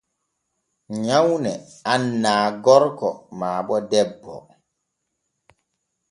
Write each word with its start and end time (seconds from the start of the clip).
Nyawne 1.05 1.51
annaa 1.93 2.45
gorko 2.63 3.09
naa 3.39 3.59
bo 3.67 3.75
debbo. 3.91 4.33